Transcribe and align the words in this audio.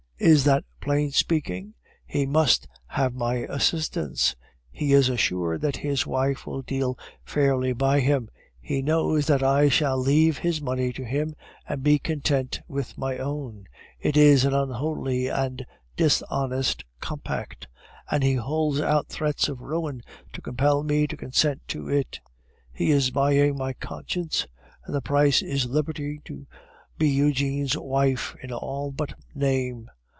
Is 0.23 0.43
that 0.43 0.63
plain 0.79 1.09
speaking? 1.09 1.73
He 2.05 2.27
must 2.27 2.67
have 2.85 3.15
my 3.15 3.37
assistance. 3.37 4.35
He 4.69 4.93
is 4.93 5.09
assured 5.09 5.61
that 5.61 5.77
his 5.77 6.05
wife 6.05 6.45
will 6.45 6.61
deal 6.61 6.95
fairly 7.25 7.73
by 7.73 8.01
him; 8.01 8.29
he 8.59 8.83
knows 8.83 9.25
that 9.25 9.41
I 9.41 9.67
shall 9.67 9.97
leave 9.97 10.37
his 10.37 10.61
money 10.61 10.93
to 10.93 11.03
him 11.03 11.33
and 11.67 11.81
be 11.81 11.97
content 11.97 12.59
with 12.67 12.99
my 12.99 13.17
own. 13.17 13.65
It 13.99 14.15
is 14.15 14.45
an 14.45 14.53
unholy 14.53 15.27
and 15.27 15.65
dishonest 15.97 16.83
compact, 16.99 17.67
and 18.11 18.23
he 18.23 18.35
holds 18.35 18.79
out 18.79 19.07
threats 19.09 19.49
of 19.49 19.59
ruin 19.61 20.03
to 20.33 20.41
compel 20.41 20.83
me 20.83 21.07
to 21.07 21.17
consent 21.17 21.67
to 21.69 21.89
it. 21.89 22.19
He 22.71 22.91
is 22.91 23.09
buying 23.09 23.57
my 23.57 23.73
conscience, 23.73 24.45
and 24.85 24.93
the 24.93 25.01
price 25.01 25.41
is 25.41 25.65
liberty 25.65 26.21
to 26.25 26.45
be 26.99 27.09
Eugene's 27.09 27.75
wife 27.75 28.35
in 28.43 28.53
all 28.53 28.91
but 28.91 29.13
name. 29.33 29.89